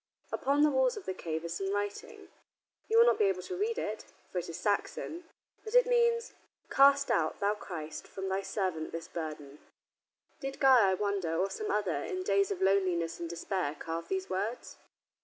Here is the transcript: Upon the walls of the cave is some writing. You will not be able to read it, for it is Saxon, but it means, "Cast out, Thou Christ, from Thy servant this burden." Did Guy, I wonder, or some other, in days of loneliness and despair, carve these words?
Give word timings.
Upon 0.31 0.63
the 0.63 0.71
walls 0.71 0.97
of 0.97 1.05
the 1.05 1.13
cave 1.13 1.45
is 1.45 1.53
some 1.57 1.71
writing. 1.73 2.29
You 2.89 2.97
will 2.97 3.05
not 3.05 3.19
be 3.19 3.25
able 3.25 3.43
to 3.43 3.55
read 3.55 3.77
it, 3.77 4.05
for 4.31 4.39
it 4.39 4.49
is 4.49 4.57
Saxon, 4.57 5.25
but 5.63 5.75
it 5.75 5.85
means, 5.85 6.33
"Cast 6.71 7.11
out, 7.11 7.39
Thou 7.39 7.53
Christ, 7.53 8.07
from 8.07 8.27
Thy 8.27 8.41
servant 8.41 8.91
this 8.91 9.07
burden." 9.07 9.59
Did 10.39 10.59
Guy, 10.59 10.89
I 10.89 10.93
wonder, 10.95 11.37
or 11.37 11.51
some 11.51 11.69
other, 11.69 11.97
in 11.97 12.23
days 12.23 12.49
of 12.49 12.63
loneliness 12.63 13.19
and 13.19 13.29
despair, 13.29 13.75
carve 13.79 14.07
these 14.07 14.27
words? 14.27 14.77